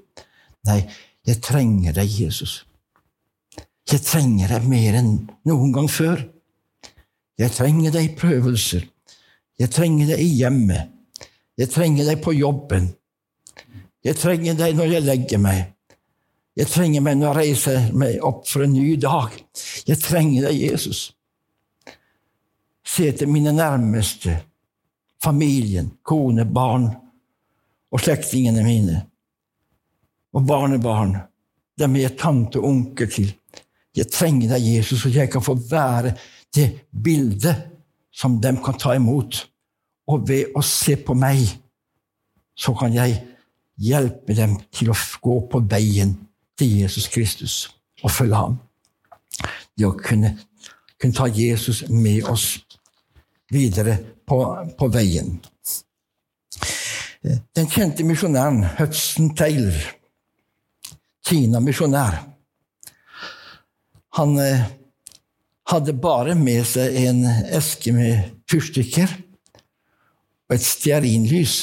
[0.67, 0.84] Nei,
[1.28, 2.62] jeg trenger deg, Jesus.
[3.89, 5.13] Jeg trenger deg mer enn
[5.49, 6.21] noen gang før.
[7.41, 8.84] Jeg trenger deg i prøvelser.
[9.60, 10.91] Jeg trenger deg i hjemmet.
[11.58, 12.91] Jeg trenger deg på jobben.
[14.06, 15.63] Jeg trenger deg når jeg legger meg.
[16.60, 19.34] Jeg trenger meg når jeg reiser meg opp for en ny dag.
[19.88, 21.02] Jeg trenger deg, Jesus.
[22.86, 24.36] Se til mine nærmeste,
[25.23, 26.88] familien, kone, barn
[27.89, 29.02] og slektningene mine.
[30.36, 31.17] Og barnebarn,
[31.80, 33.34] dem er tante og onkel til.
[33.99, 36.13] Jeg trenger deg, Jesus, så jeg kan få være
[36.55, 36.69] det
[37.03, 37.65] bildet
[38.15, 39.43] som dem kan ta imot.
[40.09, 41.43] Og ved å se på meg,
[42.57, 43.19] så kan jeg
[43.79, 46.15] hjelpe dem til å gå på veien
[46.59, 47.59] til Jesus Kristus
[48.03, 48.57] og følge ham.
[49.77, 50.33] Det å kunne,
[50.99, 52.57] kunne ta Jesus med oss
[53.51, 54.39] videre på,
[54.79, 55.38] på veien.
[57.55, 59.75] Den kjente misjonæren Hudson Taylor,
[61.27, 62.29] Kina-misjonær,
[64.17, 64.65] han eh,
[65.69, 69.12] hadde bare med seg en eske med fyrstikker
[70.50, 71.58] og et stearinlys.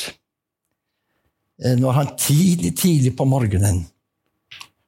[1.63, 3.85] Eh, når han tidlig, tidlig på morgenen,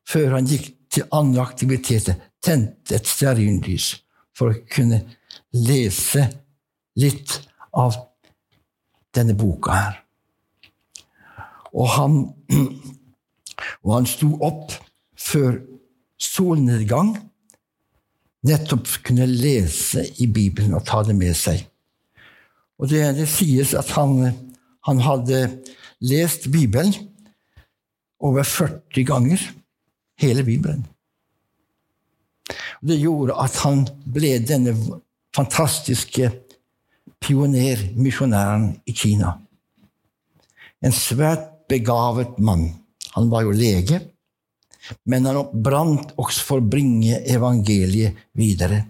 [0.09, 3.97] før han gikk til andre aktiviteter, tente et stearinlys
[4.37, 5.03] for å kunne
[5.57, 6.29] lese
[6.99, 7.41] litt
[7.77, 7.97] av
[9.15, 9.97] denne boka her.
[11.75, 12.21] Og han,
[13.85, 14.73] og han sto opp
[15.19, 15.59] før
[16.19, 17.17] solnedgang,
[18.49, 21.63] nettopp kunne lese i Bibelen og ta det med seg.
[22.79, 24.31] Og det, det sies at han,
[24.87, 25.43] han hadde
[26.05, 26.95] lest Bibelen
[28.21, 29.43] over 40 ganger.
[30.19, 30.87] Hele Bibelen.
[32.83, 34.75] Det gjorde at han ble denne
[35.37, 36.31] fantastiske
[37.23, 39.37] pionermisjonæren i Kina.
[40.83, 42.73] En svært begavet mann.
[43.15, 44.01] Han var jo lege,
[45.09, 48.85] men han brant også for å bringe evangeliet videre.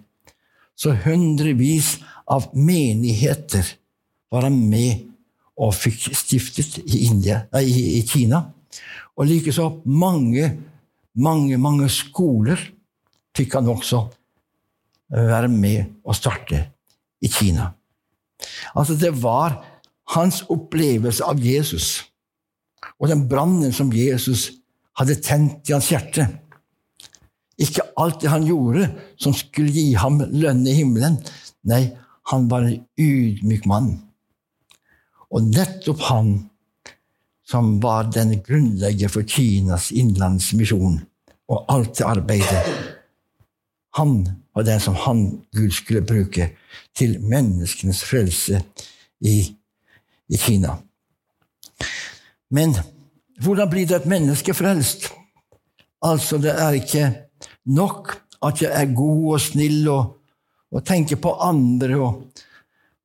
[0.79, 1.97] Så hundrevis
[2.31, 3.67] av menigheter
[4.31, 5.07] var han med
[5.59, 8.45] og fikk stiftet i, India, i, i Kina.
[9.19, 10.53] Og likeså mange,
[11.19, 12.61] mange, mange skoler
[13.35, 16.63] fikk han også eh, være med og starte
[17.19, 17.73] i Kina.
[18.79, 19.59] Altså, det var
[20.15, 22.05] hans opplevelse av Jesus
[22.99, 24.49] og den brannen som Jesus
[24.99, 26.27] hadde tent i hans hjerte.
[27.59, 28.87] Ikke alt det han gjorde,
[29.19, 31.19] som skulle gi ham lønn i himmelen.
[31.67, 31.89] Nei,
[32.31, 33.97] han var en ydmyk mann.
[35.35, 36.33] Og nettopp han
[37.49, 41.01] som var den grunnlegger for Kinas innenlandsmisjon
[41.49, 42.65] og alt det arbeidet.
[43.97, 44.21] Han
[44.55, 45.23] var den som han,
[45.57, 46.51] Gud, skulle bruke
[46.97, 48.61] til menneskenes frelse
[49.25, 49.39] i,
[50.29, 50.77] i Kina.
[52.53, 52.77] Men
[53.43, 55.09] hvordan blir det et menneske frelst?
[56.05, 57.07] Altså, det er ikke
[57.71, 58.15] nok
[58.47, 60.05] at jeg er god og snill og,
[60.75, 62.23] og tenker på andre og,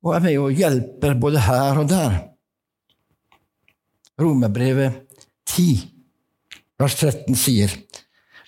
[0.04, 2.18] og er med og hjelper både her og der.
[4.20, 5.00] Romerbrevet
[5.50, 5.66] 10,
[6.78, 7.72] vers 13 sier,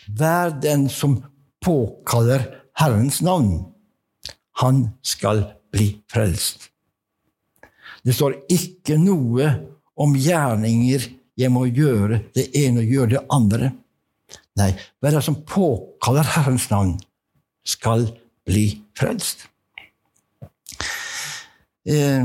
[0.06, 1.18] Vær den som
[1.64, 2.44] påkaller
[2.78, 3.64] Herrens navn,
[4.62, 5.42] han skal
[5.74, 6.68] bli frelst.
[8.06, 9.48] Det står ikke noe
[9.98, 13.72] om gjerninger jeg må gjøre det ene og gjøre det andre.
[14.56, 14.70] Nei,
[15.04, 16.96] hver som påkaller Herrens navn,
[17.66, 18.06] skal
[18.46, 19.44] bli frelst.
[21.86, 22.24] Eh,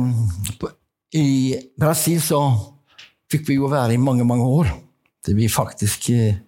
[1.17, 1.27] I
[1.77, 2.39] Brasil så
[3.31, 4.71] fikk vi jo være i mange, mange år.
[5.25, 6.39] Det blir faktisk eh,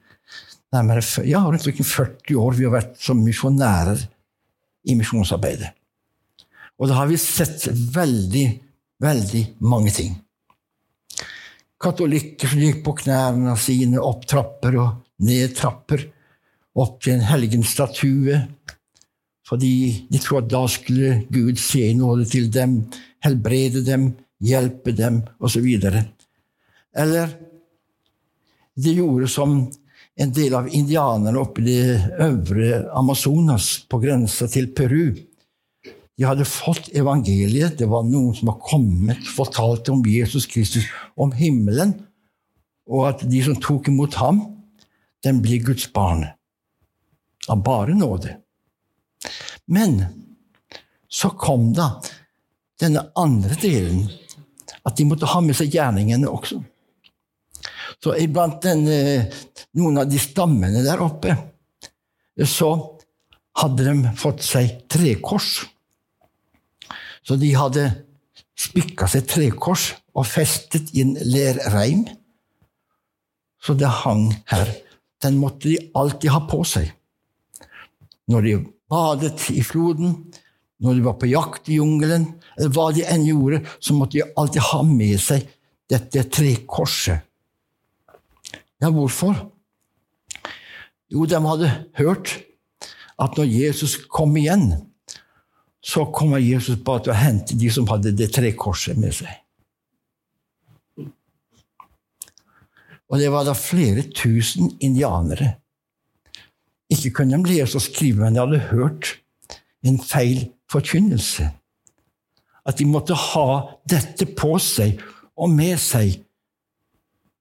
[0.73, 4.05] nærmere ja, rundt 40 år vi har vært som misjonærer
[4.89, 5.73] i misjonsarbeidet.
[6.81, 8.47] Og da har vi sett veldig,
[9.03, 10.15] veldig mange ting.
[11.83, 16.05] Katolikker som gikk på knærne sine opp trapper og ned trapper,
[16.79, 18.39] opp til en helgenstatue
[19.43, 22.77] fordi de trodde at da skulle Gud se nåde til dem,
[23.21, 24.07] helbrede dem,
[24.41, 25.67] hjelpe dem, osv.
[26.95, 27.33] Eller
[28.79, 29.57] de gjorde som
[30.15, 35.11] en del av indianerne oppe i det øvre Amazonas, på grensa til Peru.
[36.17, 37.77] De hadde fått evangeliet.
[37.79, 40.85] Det var noen som var kommet, fortalte om Jesus Kristus,
[41.17, 41.95] om himmelen,
[42.89, 44.43] og at de som tok imot ham,
[45.23, 46.25] den blir Guds barn.
[47.49, 48.37] Av bare nåde.
[49.65, 50.01] Men
[51.07, 51.95] så kom da
[52.81, 54.05] denne andre delen,
[54.83, 56.59] at de måtte ha med seg gjerningene også.
[58.03, 59.29] Så iblant denne,
[59.79, 61.37] noen av de stammene der oppe,
[62.43, 62.73] så
[63.61, 65.61] hadde de fått seg trekors.
[67.23, 67.87] Så de hadde
[68.59, 72.05] spikka seg trekors og festet inn lerreim.
[73.63, 74.69] Så det hang her.
[75.23, 76.91] Den måtte de alltid ha på seg.
[78.27, 78.55] Når de
[78.91, 80.17] badet i floden,
[80.83, 84.27] når de var på jakt i jungelen, eller hva de enn gjorde, så måtte de
[84.39, 85.47] alltid ha med seg
[85.91, 87.23] dette trekorset.
[88.83, 89.37] Ja, hvorfor?
[91.07, 92.33] Jo, de hadde hørt
[93.21, 94.73] at når Jesus kom igjen,
[95.83, 99.33] så kommer Jesus bare til å hente de som hadde det tre korset med seg.
[103.11, 105.57] Og det var da flere tusen indianere.
[106.89, 109.17] Ikke kunne de lese og skrive, men de hadde hørt
[109.83, 111.49] en feil forkynnelse.
[112.63, 113.47] At de måtte ha
[113.89, 115.01] dette på seg
[115.35, 116.15] og med seg.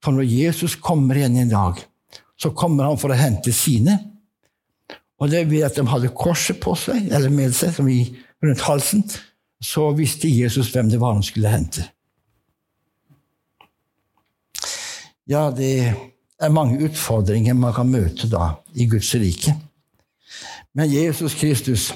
[0.03, 1.79] For når Jesus kommer igjen en dag,
[2.37, 4.01] så kommer han for å hente sine.
[5.23, 8.01] Og det ved at de hadde korset på seg, eller med seg, som i,
[8.43, 9.05] rundt halsen,
[9.63, 11.85] så visste Jesus hvem det var han skulle hente.
[15.31, 15.93] Ja, det
[16.43, 19.55] er mange utfordringer man kan møte da i Guds rike.
[20.75, 21.93] Men Jesus Kristus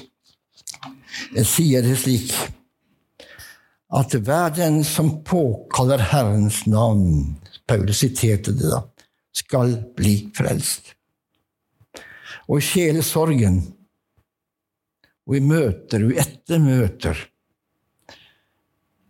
[1.43, 2.31] sier det slik
[3.97, 7.37] at hver den som påkaller Herrens navn
[7.67, 8.81] Paulus siterte det da
[9.35, 10.93] skal bli frelst.
[12.47, 13.59] Og i sjelesorgen,
[15.27, 17.19] og i møter og etter møter,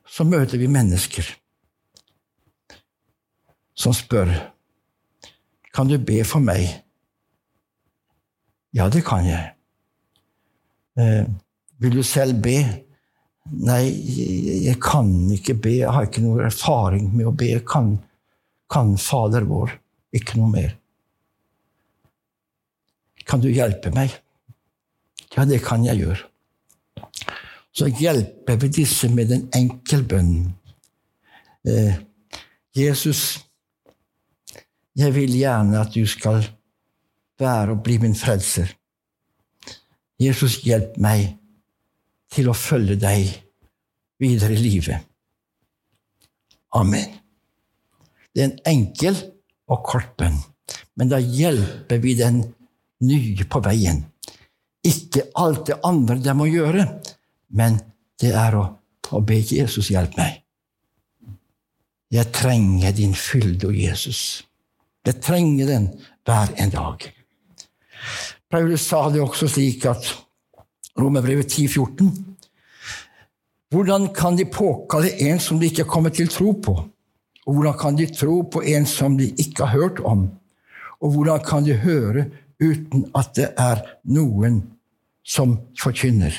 [0.07, 1.27] så møter vi mennesker
[3.77, 4.31] som spør
[5.77, 6.63] Kan du be for meg?
[8.73, 9.51] Ja, det kan jeg.
[10.97, 11.27] Eh,
[11.77, 12.55] vil du selv be?
[13.61, 13.83] Nei,
[14.65, 15.75] jeg kan ikke be.
[15.83, 17.51] Jeg har ikke noe erfaring med å be.
[17.51, 17.91] Jeg kan,
[18.73, 19.75] kan Fader vår.
[20.17, 20.73] Ikke noe mer.
[23.29, 24.17] Kan du hjelpe meg?
[25.35, 26.23] Ja, det kan jeg gjøre.
[27.75, 30.53] Så hjelper vi disse med en enkel bønn.
[31.67, 31.99] Eh,
[32.77, 33.39] Jesus,
[34.97, 36.41] jeg vil gjerne at du skal
[37.39, 38.71] være og bli min frelser.
[40.17, 41.35] Jesus, hjelp meg
[42.33, 43.29] til å følge deg
[44.21, 45.05] videre i livet.
[46.77, 47.13] Amen.
[48.33, 49.17] Det er en enkel
[49.69, 50.37] og kort bønn,
[50.97, 52.41] men da hjelper vi den
[53.05, 54.03] nye på veien.
[54.87, 56.85] Ikke alt det andre de må gjøre,
[57.57, 57.79] men
[58.21, 58.65] det er å,
[59.11, 60.43] å be Jesus hjelpe meg.
[62.13, 64.45] Jeg trenger din fylde, Jesus.
[65.03, 65.89] Jeg trenger den
[66.27, 67.03] hver en dag.
[68.47, 70.07] Paulus sa det også slik at
[70.97, 72.07] Romerbrevet 10,14.
[73.69, 76.77] Hvordan kan de påkalle en som de ikke er kommet til tro på?
[77.47, 80.29] Og hvordan kan de tro på en som de ikke har hørt om?
[81.03, 82.29] Og hvordan kan de høre
[82.63, 84.63] uten at det er noen
[85.27, 86.33] som forkynner?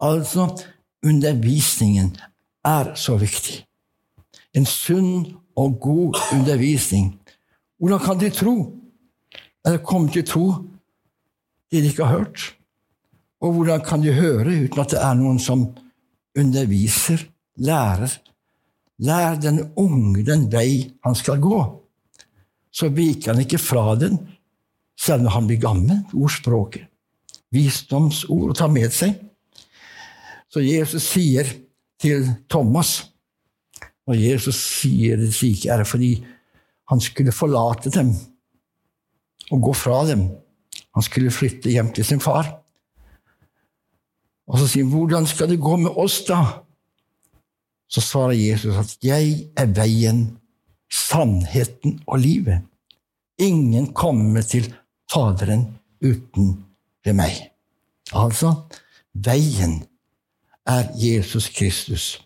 [0.00, 0.48] Altså,
[1.04, 2.16] undervisningen
[2.64, 3.60] er så viktig.
[4.56, 7.12] En sunn og god undervisning.
[7.78, 8.54] Hvordan kan de tro?
[9.66, 10.46] Eller komme til tro
[11.70, 12.54] det de ikke har hørt?
[13.40, 15.66] Og hvordan kan de høre uten at det er noen som
[16.38, 17.20] underviser,
[17.56, 18.16] lærer?
[18.98, 21.58] Lær den unge den vei han skal gå.
[22.70, 24.18] Så viker han ikke fra den,
[24.98, 26.00] selv om han blir gammel.
[26.14, 26.87] Ordspråket.
[27.54, 29.14] Visdomsord å ta med seg.
[30.52, 31.48] Så Jesus sier
[32.00, 33.08] til Thomas
[34.08, 36.14] Og Jesus sier det slik, er fordi
[36.88, 38.14] han skulle forlate dem
[39.52, 40.22] og gå fra dem.
[40.96, 42.48] Han skulle flytte hjem til sin far.
[44.48, 46.64] Og så sier han, 'Hvordan skal det gå med oss, da?'
[47.88, 50.38] Så svarer Jesus at 'Jeg er veien,
[50.90, 52.64] sannheten og livet'.
[53.38, 54.74] Ingen kommer til
[55.12, 56.64] Faderen uten
[57.08, 57.36] ved meg.
[58.16, 58.54] Altså,
[59.14, 59.80] veien
[60.68, 62.18] er Jesus Kristus.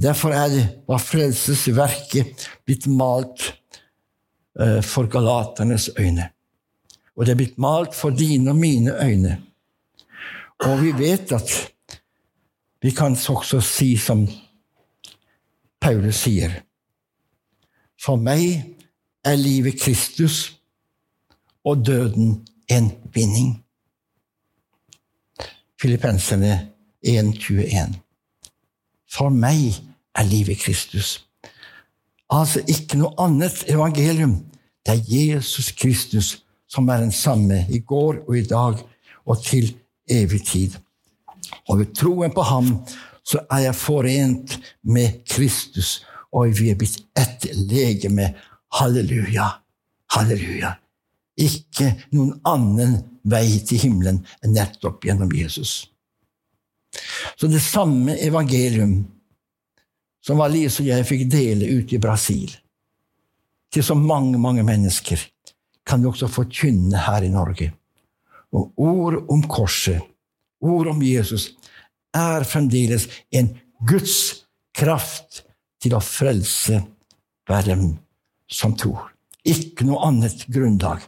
[0.00, 3.52] Derfor er det var frelsesverket blitt malt
[4.58, 6.30] uh, for galaternes øyne.
[7.14, 9.36] Og det er blitt malt for dine og mine øyne.
[10.64, 11.52] Og vi vet at
[12.82, 14.26] vi kan også si som
[15.80, 16.52] Paulus sier
[18.00, 18.74] For meg
[19.24, 20.56] er livet Kristus
[21.64, 23.64] og døden en vinning.
[25.80, 26.68] Filippenserne
[27.06, 27.94] 1,21.
[29.10, 29.74] For meg
[30.14, 31.18] er livet Kristus.
[32.30, 34.38] Altså ikke noe annet evangelium.
[34.86, 36.38] Det er Jesus Kristus
[36.68, 38.80] som er den samme i går og i dag
[39.24, 39.76] og til
[40.10, 40.76] evig tid.
[41.68, 42.72] Og ved troen på ham
[43.24, 48.34] så er jeg forent med Kristus, og vi er blitt ett legeme.
[48.74, 49.46] Halleluja.
[50.12, 50.74] Halleluja.
[51.40, 55.88] Ikke noen annen vei til himmelen enn nettopp gjennom Jesus.
[57.34, 59.00] Så det samme evangelium
[60.24, 62.52] som Alice og jeg fikk dele ute i Brasil,
[63.74, 65.18] til så mange, mange mennesker,
[65.84, 67.72] kan vi også forkynne her i Norge.
[68.54, 69.98] Og ord om korset,
[70.62, 71.50] ord om Jesus,
[72.14, 73.50] er fremdeles en
[73.84, 75.42] Guds kraft
[75.82, 76.78] til å frelse
[77.44, 77.74] hver
[78.48, 79.10] som tror.
[79.44, 81.02] Ikke noe annet grunnlag.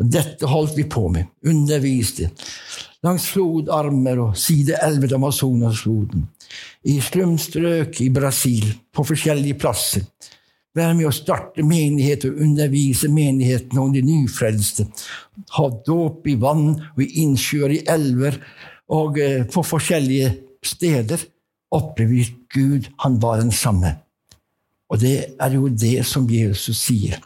[0.00, 2.30] Og dette holdt vi på med, underviste,
[3.04, 6.26] langs flodarmer og side 11 Amazonasfloden,
[6.88, 10.06] i slumstrøk i Brasil, på forskjellige plasser.
[10.76, 14.86] Være med å starte menighet og undervise menighetene om de nyfrelste.
[15.56, 18.38] Ha dåp i vann og i innsjøer, i elver
[18.94, 20.30] og eh, på forskjellige
[20.62, 21.26] steder.
[21.74, 23.96] Opplevde Gud, han var den samme.
[24.90, 27.18] Og det er jo det som Jesus sier.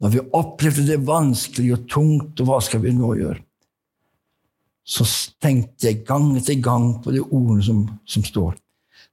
[0.00, 3.40] Når vi opplevde det vanskelig og tungt, og hva skal vi nå gjøre?
[4.86, 5.06] Så
[5.42, 8.54] tenkte jeg gang etter gang på de ordene som, som står.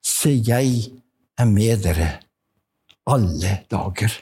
[0.04, 0.92] Se, jeg
[1.40, 2.12] er med dere
[3.10, 4.14] alle dager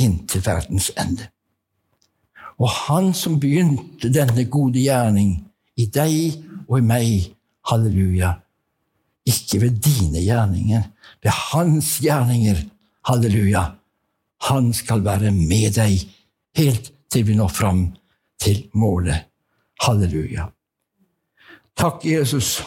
[0.00, 1.28] inntil verdens ende.
[2.60, 5.36] Og Han som begynte denne gode gjerning
[5.80, 7.10] i deg og i meg,
[7.68, 8.34] halleluja,
[9.28, 10.84] ikke ved dine gjerninger,
[11.22, 12.62] ved Hans gjerninger,
[13.08, 13.64] halleluja,
[14.48, 16.06] han skal være med deg
[16.56, 17.82] helt til vi når fram
[18.40, 19.26] til målet.
[19.80, 20.48] Halleluja.
[21.76, 22.60] Takk, Jesus.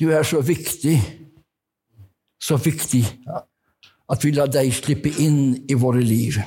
[0.00, 0.96] Du er så viktig,
[2.40, 3.04] så viktig
[4.10, 6.40] at vi lar deg slippe inn i våre liv.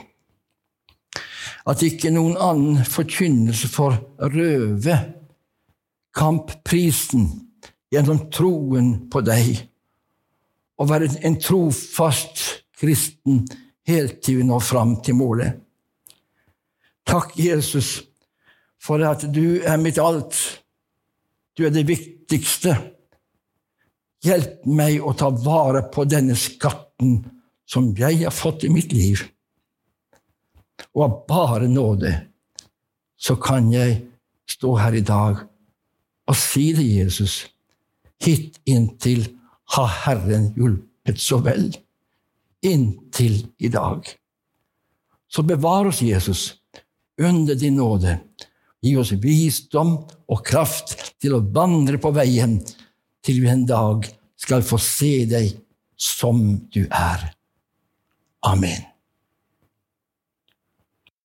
[1.70, 3.96] At ikke noen annen forkynnelse får
[4.34, 4.98] røve
[6.14, 7.30] kampprisen
[7.94, 9.64] gjennom troen på deg,
[10.82, 13.46] og være en trofast kristen
[13.88, 15.60] helt til vi når fram til målet.
[17.08, 18.02] Takk, Jesus,
[18.80, 20.36] for at du er mitt alt.
[21.56, 22.76] Du er det viktigste.
[24.24, 27.20] Hjelp meg å ta vare på denne skatten
[27.68, 29.24] som jeg har fått i mitt liv.
[30.96, 32.14] Og av bare nåde
[33.20, 34.02] så kan jeg
[34.50, 35.44] stå her i dag
[36.28, 37.44] og si det, Jesus.
[38.24, 39.26] Hit inntil
[39.76, 41.72] har Herren hjulpet så vel
[42.64, 44.08] inntil i dag.
[45.28, 46.54] Så bevar oss, Jesus,
[47.22, 48.20] under din nåde.
[48.84, 49.96] Gi oss visdom
[50.28, 52.60] og kraft til å vandre på veien
[53.24, 54.08] til vi en dag
[54.40, 55.54] skal få se deg
[55.96, 56.42] som
[56.74, 57.30] du er.
[58.44, 58.93] Amen.